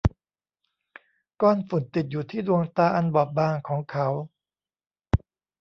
[1.41, 4.07] ก้อนฝุ่นติดอยู่ที่ดวงตาอันบอบบางของเขา